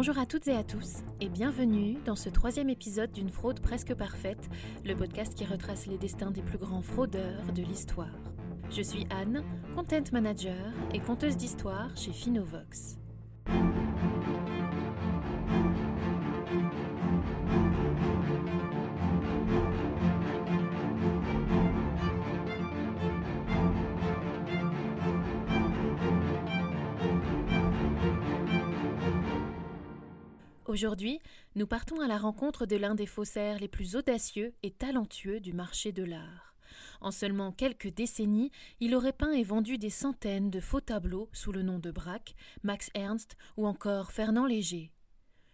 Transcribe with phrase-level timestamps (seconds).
[0.00, 3.92] Bonjour à toutes et à tous et bienvenue dans ce troisième épisode d'une fraude presque
[3.94, 4.48] parfaite,
[4.84, 8.14] le podcast qui retrace les destins des plus grands fraudeurs de l'histoire.
[8.70, 9.42] Je suis Anne,
[9.74, 12.96] content manager et conteuse d'histoire chez Finovox.
[30.68, 31.18] Aujourd'hui,
[31.54, 35.54] nous partons à la rencontre de l'un des faussaires les plus audacieux et talentueux du
[35.54, 36.54] marché de l'art.
[37.00, 41.52] En seulement quelques décennies, il aurait peint et vendu des centaines de faux tableaux sous
[41.52, 44.92] le nom de Braque, Max Ernst ou encore Fernand Léger.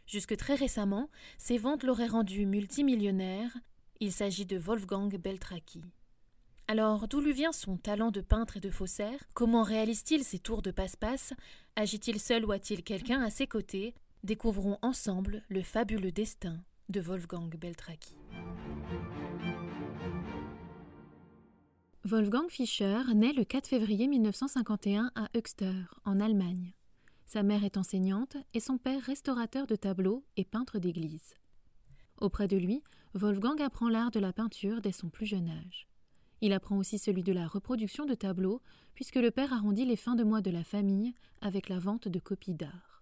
[0.09, 3.56] Jusque très récemment, ces ventes l'auraient rendu multimillionnaire.
[4.01, 5.84] Il s'agit de Wolfgang Beltraki.
[6.66, 9.23] Alors, d'où lui vient son talent de peintre et de faussaire?
[9.32, 11.34] Comment réalise-t-il ses tours de passe-passe?
[11.76, 13.95] Agit-il seul ou a-t-il quelqu'un à ses côtés?
[14.25, 16.59] Découvrons ensemble le fabuleux destin
[16.89, 18.17] de Wolfgang Beltraki.
[22.05, 25.75] Wolfgang Fischer naît le 4 février 1951 à Höxter,
[26.07, 26.73] en Allemagne.
[27.27, 31.35] Sa mère est enseignante et son père restaurateur de tableaux et peintre d'église.
[32.19, 35.87] Auprès de lui, Wolfgang apprend l'art de la peinture dès son plus jeune âge.
[36.41, 38.63] Il apprend aussi celui de la reproduction de tableaux,
[38.95, 42.19] puisque le père arrondit les fins de mois de la famille avec la vente de
[42.19, 42.93] copies d'art.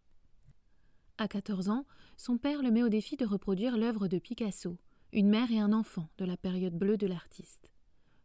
[1.19, 4.79] À 14 ans, son père le met au défi de reproduire l'œuvre de Picasso,
[5.13, 7.71] une mère et un enfant de la période bleue de l'artiste.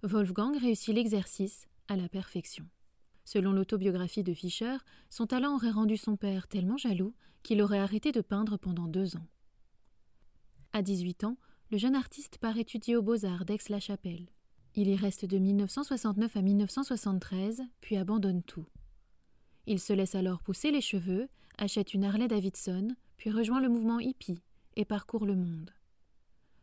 [0.04, 2.66] Wolfgang réussit l'exercice à la perfection.
[3.26, 4.78] Selon l'autobiographie de Fischer,
[5.10, 7.14] son talent aurait rendu son père tellement jaloux
[7.44, 9.28] qu'il aurait arrêté de peindre pendant deux ans.
[10.72, 11.38] À 18 ans,
[11.70, 14.30] le jeune artiste part étudier aux Beaux-Arts d'Aix-la-Chapelle.
[14.76, 18.68] Il y reste de 1969 à 1973, puis abandonne tout.
[19.66, 24.00] Il se laisse alors pousser les cheveux, achète une Harley Davidson, puis rejoint le mouvement
[24.00, 24.42] hippie
[24.76, 25.72] et parcourt le monde.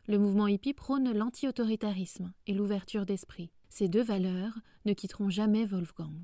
[0.07, 3.51] Le mouvement hippie prône l'anti-autoritarisme et l'ouverture d'esprit.
[3.69, 6.21] Ces deux valeurs ne quitteront jamais Wolfgang.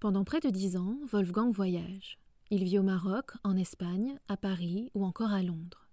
[0.00, 2.18] Pendant près de dix ans, Wolfgang voyage.
[2.50, 5.88] Il vit au Maroc, en Espagne, à Paris ou encore à Londres.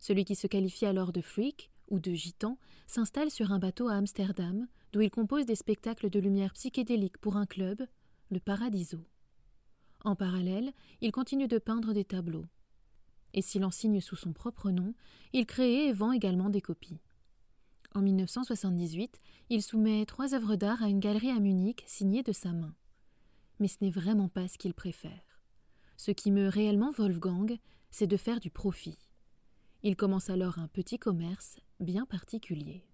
[0.00, 3.94] Celui qui se qualifie alors de freak ou de gitan s'installe sur un bateau à
[3.94, 7.86] Amsterdam, d'où il compose des spectacles de lumière psychédélique pour un club,
[8.30, 9.02] le Paradiso.
[10.04, 12.46] En parallèle, il continue de peindre des tableaux.
[13.34, 14.94] Et s'il en signe sous son propre nom,
[15.32, 17.00] il crée et vend également des copies.
[17.94, 19.18] En 1978,
[19.50, 22.74] il soumet trois œuvres d'art à une galerie à Munich signées de sa main.
[23.60, 25.42] Mais ce n'est vraiment pas ce qu'il préfère.
[25.96, 27.58] Ce qui meut réellement Wolfgang,
[27.90, 28.98] c'est de faire du profit.
[29.82, 32.87] Il commence alors un petit commerce bien particulier.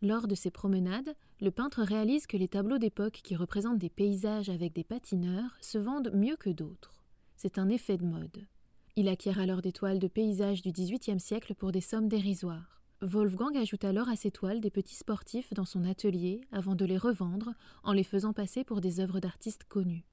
[0.00, 4.48] Lors de ses promenades, le peintre réalise que les tableaux d'époque qui représentent des paysages
[4.48, 7.02] avec des patineurs se vendent mieux que d'autres.
[7.36, 8.46] C'est un effet de mode.
[8.94, 12.80] Il acquiert alors des toiles de paysages du XVIIIe siècle pour des sommes dérisoires.
[13.00, 16.98] Wolfgang ajoute alors à ses toiles des petits sportifs dans son atelier avant de les
[16.98, 20.04] revendre en les faisant passer pour des œuvres d'artistes connus.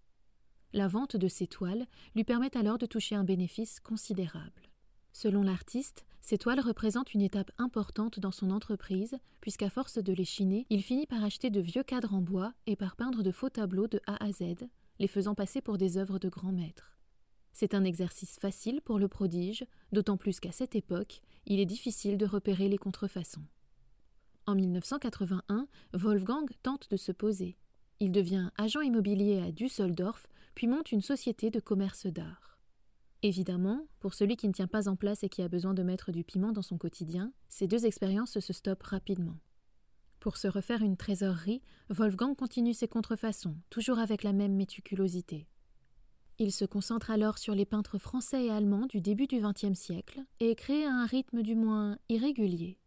[0.73, 1.85] La vente de ces toiles
[2.15, 4.69] lui permet alors de toucher un bénéfice considérable.
[5.15, 10.25] Selon l'artiste, ces toiles représentent une étape importante dans son entreprise, puisqu'à force de les
[10.25, 13.47] chiner, il finit par acheter de vieux cadres en bois et par peindre de faux
[13.49, 14.67] tableaux de A à Z,
[14.99, 16.97] les faisant passer pour des œuvres de grands maîtres.
[17.53, 22.17] C'est un exercice facile pour le prodige, d'autant plus qu'à cette époque, il est difficile
[22.17, 23.45] de repérer les contrefaçons.
[24.47, 27.55] En 1981, Wolfgang tente de se poser.
[28.01, 32.54] Il devient agent immobilier à Düsseldorf, puis monte une société de commerce d'art.
[33.23, 36.11] Évidemment, pour celui qui ne tient pas en place et qui a besoin de mettre
[36.11, 39.37] du piment dans son quotidien, ces deux expériences se stoppent rapidement.
[40.19, 45.47] Pour se refaire une trésorerie, Wolfgang continue ses contrefaçons, toujours avec la même méticulosité.
[46.37, 50.21] Il se concentre alors sur les peintres français et allemands du début du XXe siècle
[50.39, 52.77] et crée à un rythme du moins irrégulier.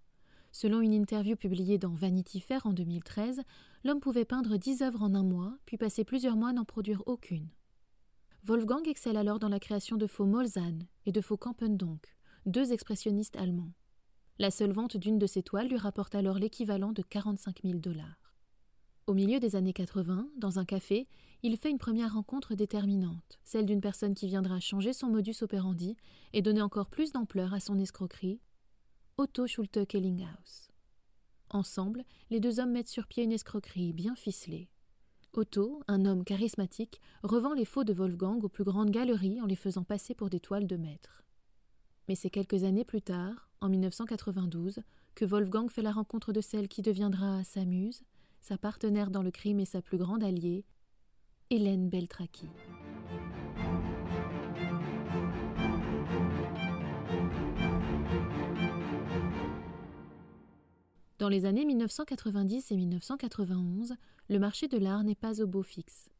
[0.53, 3.43] Selon une interview publiée dans Vanity Fair en 2013,
[3.85, 7.49] l'homme pouvait peindre dix œuvres en un mois, puis passer plusieurs mois n'en produire aucune.
[8.45, 13.37] Wolfgang excelle alors dans la création de faux Molzahn et de faux Kampendonck, deux expressionnistes
[13.37, 13.73] allemands.
[14.39, 18.35] La seule vente d'une de ces toiles lui rapporte alors l'équivalent de 45 000 dollars.
[19.07, 21.09] Au milieu des années 80, dans un café,
[21.43, 25.97] il fait une première rencontre déterminante, celle d'une personne qui viendra changer son modus operandi
[26.33, 28.41] et donner encore plus d'ampleur à son escroquerie,
[29.17, 30.69] Otto Schulte Kellinghaus.
[31.51, 34.69] Ensemble, les deux hommes mettent sur pied une escroquerie bien ficelée.
[35.39, 39.55] Otto, un homme charismatique, revend les faux de Wolfgang aux plus grandes galeries en les
[39.55, 41.23] faisant passer pour des toiles de maître.
[42.09, 44.81] Mais c'est quelques années plus tard, en 1992,
[45.15, 48.03] que Wolfgang fait la rencontre de celle qui deviendra sa muse,
[48.41, 50.65] sa partenaire dans le crime et sa plus grande alliée,
[51.51, 52.49] Hélène Beltraki.
[61.19, 63.95] Dans les années 1990 et 1991,
[64.29, 66.11] le marché de l'art n'est pas au beau fixe.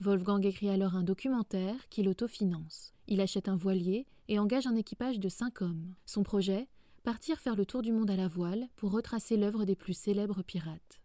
[0.00, 2.94] Wolfgang écrit alors un documentaire qu'il autofinance.
[3.06, 5.94] Il achète un voilier et engage un équipage de cinq hommes.
[6.06, 6.68] Son projet
[7.02, 10.42] Partir faire le tour du monde à la voile pour retracer l'œuvre des plus célèbres
[10.42, 11.02] pirates.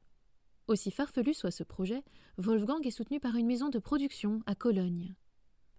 [0.70, 2.06] Aussi farfelu soit ce projet,
[2.38, 5.14] Wolfgang est soutenu par une maison de production à Cologne.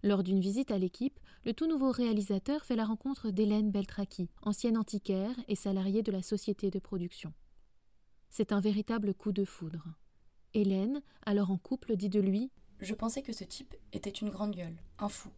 [0.03, 4.77] Lors d'une visite à l'équipe, le tout nouveau réalisateur fait la rencontre d'Hélène Beltraki, ancienne
[4.77, 7.33] antiquaire et salariée de la société de production.
[8.35, 9.85] C'est un véritable coup de foudre.
[10.55, 12.51] Hélène, alors en couple, dit de lui
[12.81, 15.29] Je pensais que ce type était une grande gueule, un fou.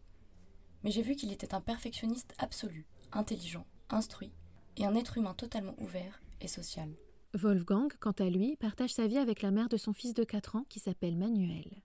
[0.81, 4.31] Mais j'ai vu qu'il était un perfectionniste absolu, intelligent, instruit,
[4.77, 6.89] et un être humain totalement ouvert et social.
[7.33, 10.55] Wolfgang, quant à lui, partage sa vie avec la mère de son fils de 4
[10.55, 11.83] ans qui s'appelle Manuel.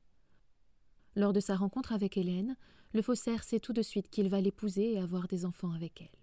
[1.16, 2.56] Lors de sa rencontre avec Hélène,
[2.92, 6.18] le faussaire sait tout de suite qu'il va l'épouser et avoir des enfants avec elle.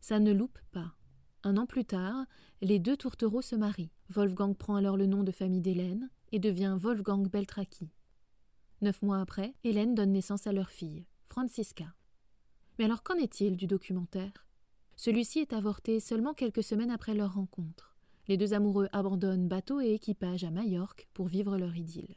[0.00, 0.95] Ça ne loupe pas.
[1.46, 2.26] Un an plus tard,
[2.60, 3.92] les deux tourtereaux se marient.
[4.10, 7.88] Wolfgang prend alors le nom de famille d'Hélène et devient Wolfgang Beltraki.
[8.82, 11.84] Neuf mois après, Hélène donne naissance à leur fille, Francisca.
[12.80, 14.44] Mais alors qu'en est-il du documentaire?
[14.96, 17.94] Celui-ci est avorté seulement quelques semaines après leur rencontre.
[18.26, 22.16] Les deux amoureux abandonnent bateau et équipage à Majorque pour vivre leur idylle.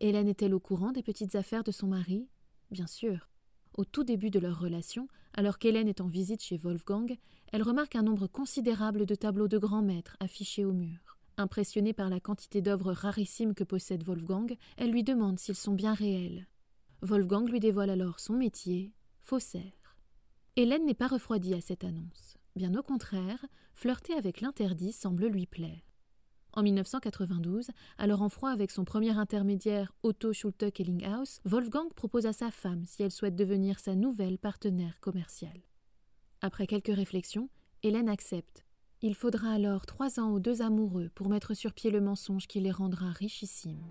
[0.00, 2.28] Hélène est-elle au courant des petites affaires de son mari?
[2.70, 3.30] Bien sûr.
[3.72, 7.16] Au tout début de leur relation, alors qu'Hélène est en visite chez Wolfgang,
[7.52, 11.18] elle remarque un nombre considérable de tableaux de grands maîtres affichés au mur.
[11.36, 15.92] Impressionnée par la quantité d'œuvres rarissimes que possède Wolfgang, elle lui demande s'ils sont bien
[15.92, 16.46] réels.
[17.02, 19.96] Wolfgang lui dévoile alors son métier, faussaire.
[20.56, 22.36] Hélène n'est pas refroidie à cette annonce.
[22.54, 23.44] Bien au contraire,
[23.74, 25.82] flirter avec l'interdit semble lui plaire.
[26.56, 32.52] En 1992, alors en froid avec son premier intermédiaire Otto Schulte-Kellinghaus, Wolfgang propose à sa
[32.52, 35.60] femme si elle souhaite devenir sa nouvelle partenaire commerciale.
[36.42, 37.48] Après quelques réflexions,
[37.82, 38.64] Hélène accepte.
[39.02, 42.60] Il faudra alors trois ans aux deux amoureux pour mettre sur pied le mensonge qui
[42.60, 43.82] les rendra richissimes.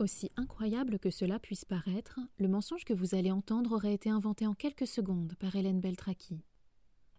[0.00, 4.46] Aussi incroyable que cela puisse paraître, le mensonge que vous allez entendre aurait été inventé
[4.46, 6.42] en quelques secondes par Hélène Beltraki.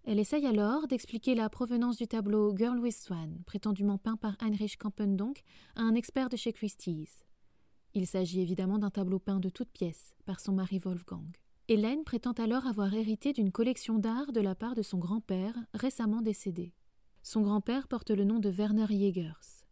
[0.04, 4.78] Elle essaye alors d'expliquer la provenance du tableau Girl with Swan, prétendument peint par Heinrich
[4.78, 5.44] Kampendonck,
[5.76, 7.24] à un expert de chez Christie's.
[7.94, 11.32] Il s'agit évidemment d'un tableau peint de toutes pièces par son mari Wolfgang.
[11.70, 16.22] Hélène prétend alors avoir hérité d'une collection d'art de la part de son grand-père, récemment
[16.22, 16.74] décédé.
[17.24, 19.65] Son grand-père porte le nom de Werner Jägers.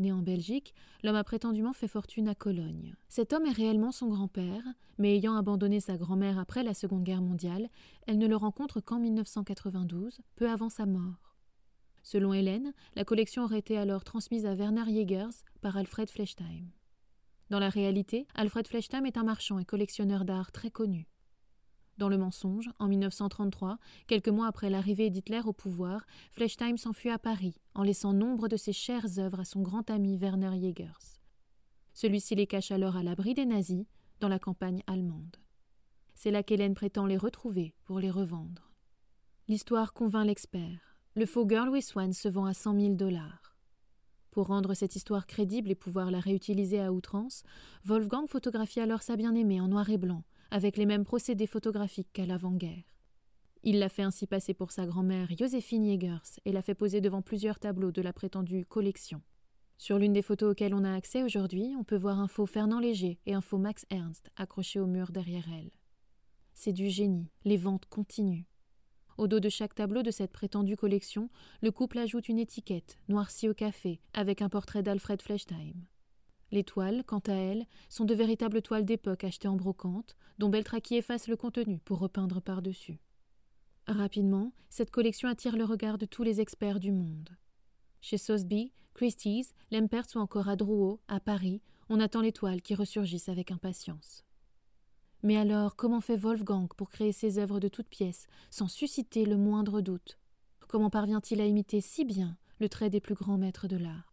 [0.00, 2.94] Né en Belgique, l'homme a prétendument fait fortune à Cologne.
[3.10, 4.62] Cet homme est réellement son grand-père,
[4.96, 7.68] mais ayant abandonné sa grand-mère après la Seconde Guerre mondiale,
[8.06, 11.36] elle ne le rencontre qu'en 1992, peu avant sa mort.
[12.02, 16.70] Selon Hélène, la collection aurait été alors transmise à Werner Jägers par Alfred Flechtheim.
[17.50, 21.08] Dans la réalité, Alfred Flechtheim est un marchand et collectionneur d'art très connu.
[22.00, 23.76] Dans le mensonge, en 1933,
[24.06, 28.56] quelques mois après l'arrivée d'Hitler au pouvoir, Flechtheim s'enfuit à Paris, en laissant nombre de
[28.56, 31.20] ses chères œuvres à son grand ami Werner Jägers.
[31.92, 33.84] Celui-ci les cache alors à l'abri des nazis,
[34.18, 35.36] dans la campagne allemande.
[36.14, 38.72] C'est là qu'Hélène prétend les retrouver pour les revendre.
[39.46, 40.96] L'histoire convainc l'expert.
[41.16, 43.58] Le faux Girl with Swan se vend à cent mille dollars.
[44.30, 47.42] Pour rendre cette histoire crédible et pouvoir la réutiliser à outrance,
[47.84, 52.26] Wolfgang photographie alors sa bien-aimée en noir et blanc, avec les mêmes procédés photographiques qu'à
[52.26, 52.84] l'avant-guerre.
[53.62, 57.20] Il l'a fait ainsi passer pour sa grand-mère Joséphine Jägers et l'a fait poser devant
[57.20, 59.20] plusieurs tableaux de la prétendue collection.
[59.76, 62.80] Sur l'une des photos auxquelles on a accès aujourd'hui, on peut voir un faux Fernand
[62.80, 65.70] Léger et un faux Max Ernst accrochés au mur derrière elle.
[66.54, 68.44] C'est du génie, les ventes continuent.
[69.18, 71.28] Au dos de chaque tableau de cette prétendue collection,
[71.60, 75.74] le couple ajoute une étiquette, noircie au café, avec un portrait d'Alfred Flechtheim.
[76.52, 80.96] Les toiles, quant à elles, sont de véritables toiles d'époque achetées en brocante, dont Beltraki
[80.96, 83.00] efface le contenu pour repeindre par-dessus.
[83.86, 87.30] Rapidement, cette collection attire le regard de tous les experts du monde.
[88.00, 92.74] Chez Sotheby, Christie's, Lempert ou encore à Drouot, à Paris, on attend les toiles qui
[92.74, 94.24] ressurgissent avec impatience.
[95.22, 99.36] Mais alors, comment fait Wolfgang pour créer ses œuvres de toutes pièces, sans susciter le
[99.36, 100.18] moindre doute?
[100.68, 104.09] Comment parvient-il à imiter si bien le trait des plus grands maîtres de l'art?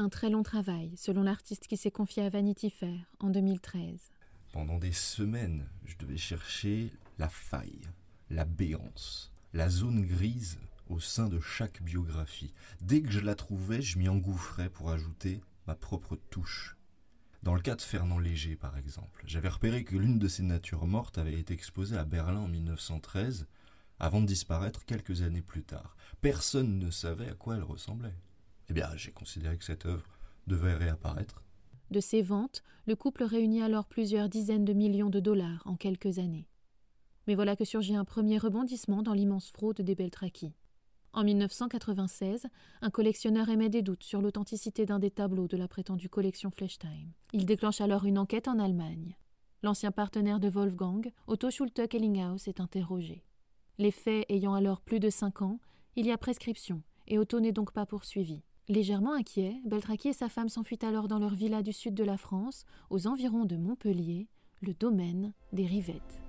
[0.00, 4.10] Un très long travail, selon l'artiste qui s'est confié à Vanity Fair en 2013.
[4.52, 7.82] Pendant des semaines, je devais chercher la faille,
[8.30, 12.54] la béance, la zone grise au sein de chaque biographie.
[12.80, 16.78] Dès que je la trouvais, je m'y engouffrais pour ajouter ma propre touche.
[17.42, 20.86] Dans le cas de Fernand Léger, par exemple, j'avais repéré que l'une de ses natures
[20.86, 23.46] mortes avait été exposée à Berlin en 1913,
[23.98, 25.94] avant de disparaître quelques années plus tard.
[26.22, 28.16] Personne ne savait à quoi elle ressemblait
[28.70, 30.06] eh bien, j'ai considéré que cette œuvre
[30.46, 31.42] devait réapparaître.
[31.90, 36.20] De ces ventes, le couple réunit alors plusieurs dizaines de millions de dollars en quelques
[36.20, 36.48] années.
[37.26, 40.54] Mais voilà que surgit un premier rebondissement dans l'immense fraude des Beltraki.
[41.12, 42.46] En 1996,
[42.82, 47.10] un collectionneur émet des doutes sur l'authenticité d'un des tableaux de la prétendue collection Flechtheim.
[47.32, 49.16] Il déclenche alors une enquête en Allemagne.
[49.64, 53.24] L'ancien partenaire de Wolfgang, Otto Schulte-Kellinghaus, est interrogé.
[53.78, 55.58] Les faits ayant alors plus de cinq ans,
[55.96, 58.44] il y a prescription, et Otto n'est donc pas poursuivi.
[58.70, 62.16] Légèrement inquiet, Beltraki et sa femme s'enfuient alors dans leur villa du sud de la
[62.16, 64.28] France, aux environs de Montpellier,
[64.60, 66.20] le domaine des Rivettes.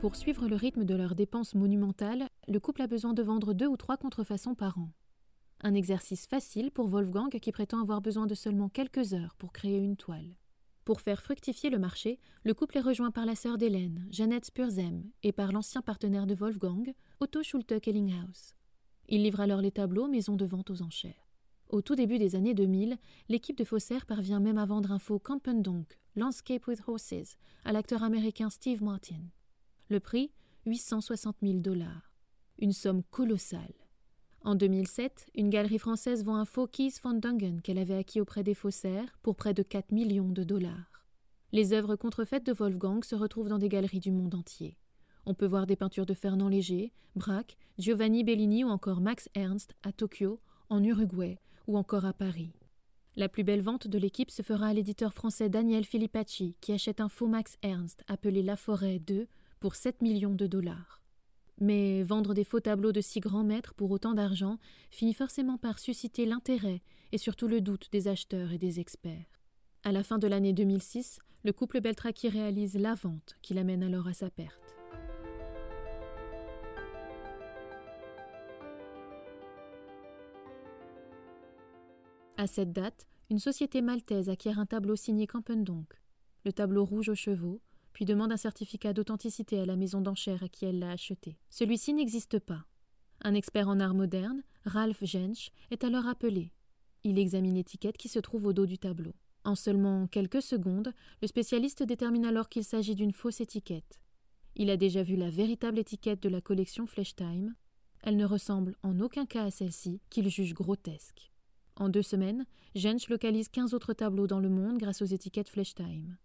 [0.00, 3.66] Pour suivre le rythme de leurs dépenses monumentales, le couple a besoin de vendre deux
[3.66, 4.88] ou trois contrefaçons par an.
[5.66, 9.78] Un exercice facile pour Wolfgang qui prétend avoir besoin de seulement quelques heures pour créer
[9.78, 10.36] une toile.
[10.84, 15.04] Pour faire fructifier le marché, le couple est rejoint par la sœur d'Hélène, Jeannette Spurzheim,
[15.22, 18.52] et par l'ancien partenaire de Wolfgang, Otto Schulte-Kellinghaus.
[19.08, 21.30] Il livre alors les tableaux maison de vente aux enchères.
[21.70, 22.98] Au tout début des années 2000,
[23.30, 28.02] l'équipe de faussaires parvient même à vendre un faux Campendonk, Landscape with Horses, à l'acteur
[28.02, 29.30] américain Steve Martin.
[29.88, 30.30] Le prix
[30.66, 32.12] 860 000 dollars.
[32.58, 33.83] Une somme colossale.
[34.44, 38.42] En 2007, une galerie française vend un faux Keys von Dungen qu'elle avait acquis auprès
[38.42, 41.06] des faussaires pour près de 4 millions de dollars.
[41.52, 44.76] Les œuvres contrefaites de Wolfgang se retrouvent dans des galeries du monde entier.
[45.24, 49.74] On peut voir des peintures de Fernand Léger, Braque, Giovanni Bellini ou encore Max Ernst
[49.82, 52.52] à Tokyo, en Uruguay ou encore à Paris.
[53.16, 57.00] La plus belle vente de l'équipe se fera à l'éditeur français Daniel Filippacci, qui achète
[57.00, 59.26] un faux Max Ernst appelé La Forêt 2
[59.58, 61.03] pour 7 millions de dollars.
[61.60, 64.58] Mais vendre des faux tableaux de si grands maîtres pour autant d'argent
[64.90, 66.82] finit forcément par susciter l'intérêt
[67.12, 69.40] et surtout le doute des acheteurs et des experts.
[69.84, 74.08] À la fin de l'année 2006, le couple Beltraki réalise la vente qui l'amène alors
[74.08, 74.74] à sa perte.
[82.36, 85.86] À cette date, une société maltaise acquiert un tableau signé Campendonk,
[86.44, 87.60] le tableau rouge aux chevaux,
[87.94, 91.38] puis demande un certificat d'authenticité à la maison d'enchères à qui elle l'a acheté.
[91.48, 92.66] Celui-ci n'existe pas.
[93.22, 96.52] Un expert en art moderne, Ralph Jensch, est alors appelé.
[97.04, 99.14] Il examine l'étiquette qui se trouve au dos du tableau.
[99.44, 104.00] En seulement quelques secondes, le spécialiste détermine alors qu'il s'agit d'une fausse étiquette.
[104.56, 107.54] Il a déjà vu la véritable étiquette de la collection Fleschtime.
[108.02, 111.30] Elle ne ressemble en aucun cas à celle-ci, qu'il juge grotesque.
[111.76, 116.16] En deux semaines, Jensch localise 15 autres tableaux dans le monde grâce aux étiquettes Fleschtime.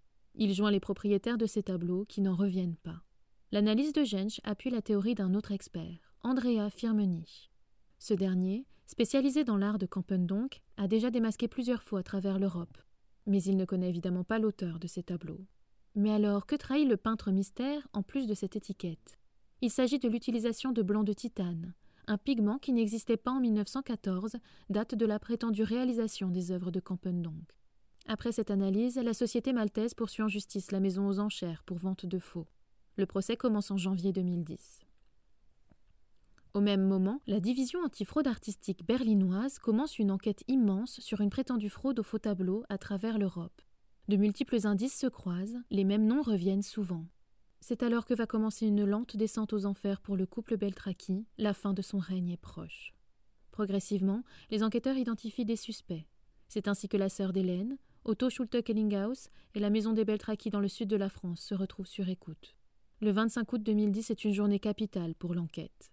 [0.42, 3.04] Il joint les propriétaires de ces tableaux qui n'en reviennent pas.
[3.52, 7.52] L'analyse de Gensch appuie la théorie d'un autre expert, Andrea Firmenich.
[8.00, 12.78] Ce dernier, spécialisé dans l'art de Campendonk, a déjà démasqué plusieurs fois à travers l'Europe.
[13.26, 15.46] Mais il ne connaît évidemment pas l'auteur de ces tableaux.
[15.94, 19.20] Mais alors, que trahit le peintre mystère en plus de cette étiquette?
[19.60, 21.74] Il s'agit de l'utilisation de blanc de titane,
[22.08, 24.38] un pigment qui n'existait pas en 1914,
[24.70, 27.59] date de la prétendue réalisation des œuvres de Campendonk.
[28.12, 32.08] Après cette analyse, la société maltaise poursuit en justice la maison aux enchères pour vente
[32.08, 32.48] de faux.
[32.96, 34.80] Le procès commence en janvier 2010.
[36.56, 41.70] Au même moment, la division antifraude artistique berlinoise commence une enquête immense sur une prétendue
[41.70, 43.62] fraude aux faux tableaux à travers l'Europe.
[44.08, 47.06] De multiples indices se croisent, les mêmes noms reviennent souvent.
[47.62, 51.54] C'est alors que va commencer une lente descente aux enfers pour le couple Beltraki, la
[51.54, 52.96] fin de son règne est proche.
[53.52, 56.08] Progressivement, les enquêteurs identifient des suspects.
[56.48, 57.78] C'est ainsi que la sœur d'Hélène,
[58.10, 61.86] Otto Schulte-Kellinghaus et la maison des Beltraki dans le sud de la France se retrouvent
[61.86, 62.56] sur écoute.
[63.02, 65.92] Le 25 août 2010 est une journée capitale pour l'enquête.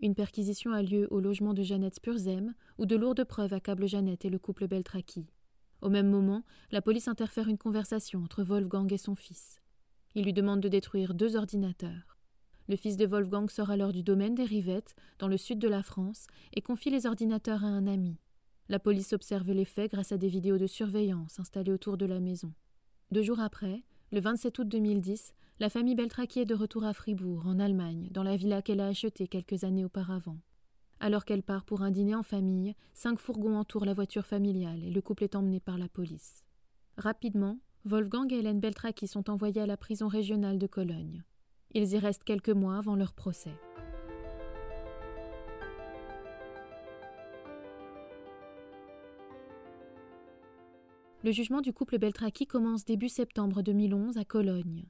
[0.00, 4.24] Une perquisition a lieu au logement de Jeannette Spurzheim, où de lourdes preuves accablent Jeannette
[4.24, 5.26] et le couple Beltraki.
[5.82, 9.60] Au même moment, la police interfère une conversation entre Wolfgang et son fils.
[10.14, 12.16] Il lui demande de détruire deux ordinateurs.
[12.68, 15.82] Le fils de Wolfgang sort alors du domaine des Rivettes, dans le sud de la
[15.82, 18.16] France, et confie les ordinateurs à un ami.
[18.70, 22.20] La police observe les faits grâce à des vidéos de surveillance installées autour de la
[22.20, 22.52] maison.
[23.10, 23.82] Deux jours après,
[24.12, 28.22] le 27 août 2010, la famille Beltraki est de retour à Fribourg, en Allemagne, dans
[28.22, 30.38] la villa qu'elle a achetée quelques années auparavant.
[31.00, 34.90] Alors qu'elle part pour un dîner en famille, cinq fourgons entourent la voiture familiale et
[34.90, 36.44] le couple est emmené par la police.
[36.98, 41.24] Rapidement, Wolfgang et Hélène Beltraki sont envoyés à la prison régionale de Cologne.
[41.72, 43.54] Ils y restent quelques mois avant leur procès.
[51.24, 54.84] Le jugement du couple Beltraki commence début septembre 2011 à Cologne.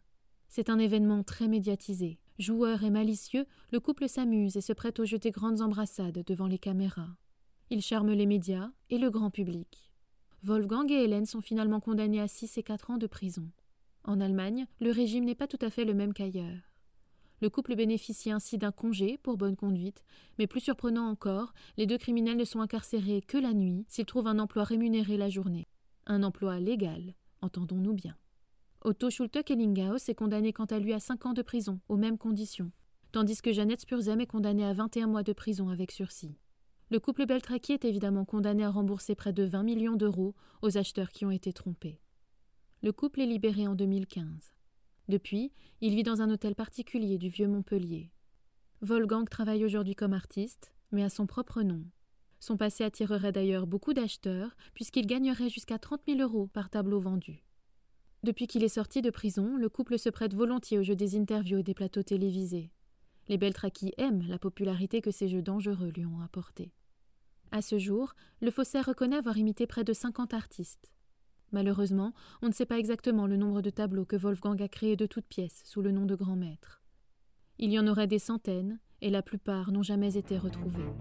[0.51, 2.19] C'est un événement très médiatisé.
[2.39, 6.47] Joueur et malicieux, le couple s'amuse et se prête au jeu des grandes embrassades devant
[6.47, 7.17] les caméras.
[7.71, 9.91] Il charme les médias et le grand public.
[10.43, 13.51] Wolfgang et Hélène sont finalement condamnés à 6 et 4 ans de prison.
[14.05, 16.75] En Allemagne, le régime n'est pas tout à fait le même qu'ailleurs.
[17.41, 20.05] Le couple bénéficie ainsi d'un congé pour bonne conduite,
[20.39, 24.27] mais plus surprenant encore, les deux criminels ne sont incarcérés que la nuit s'ils trouvent
[24.27, 25.67] un emploi rémunéré la journée.
[26.11, 28.17] Un emploi légal, entendons-nous bien.
[28.81, 32.73] Otto Schulte-Kellinghaus est condamné quant à lui à cinq ans de prison, aux mêmes conditions,
[33.13, 36.39] tandis que Jeannette Spurzem est condamnée à 21 mois de prison avec sursis.
[36.91, 41.11] Le couple Beltraki est évidemment condamné à rembourser près de 20 millions d'euros aux acheteurs
[41.11, 42.01] qui ont été trompés.
[42.83, 44.55] Le couple est libéré en 2015.
[45.09, 48.11] Depuis, il vit dans un hôtel particulier du vieux Montpellier.
[48.81, 51.85] Wolfgang travaille aujourd'hui comme artiste, mais à son propre nom.
[52.41, 57.45] Son passé attirerait d'ailleurs beaucoup d'acheteurs, puisqu'il gagnerait jusqu'à 30 000 euros par tableau vendu.
[58.23, 61.59] Depuis qu'il est sorti de prison, le couple se prête volontiers au jeu des interviews
[61.59, 62.73] et des plateaux télévisés.
[63.29, 66.73] Les Beltraki aiment la popularité que ces jeux dangereux lui ont apportée.
[67.51, 70.93] À ce jour, le faussaire reconnaît avoir imité près de 50 artistes.
[71.53, 75.07] Malheureusement, on ne sait pas exactement le nombre de tableaux que Wolfgang a créés de
[75.07, 76.83] toutes pièces sous le nom de grand maître.
[77.59, 80.93] Il y en aurait des centaines, et la plupart n'ont jamais été retrouvés.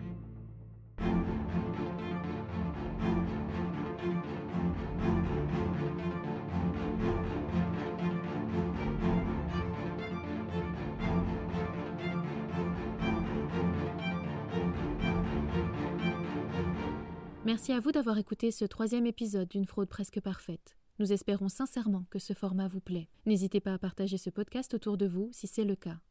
[17.48, 20.76] Merci à vous d'avoir écouté ce troisième épisode d'une fraude presque parfaite.
[21.00, 23.08] Nous espérons sincèrement que ce format vous plaît.
[23.26, 26.02] N'hésitez pas à partager ce podcast autour de vous si c'est le cas.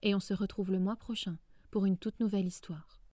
[0.00, 1.36] Et on se retrouve le mois prochain
[1.70, 3.02] pour une toute nouvelle histoire.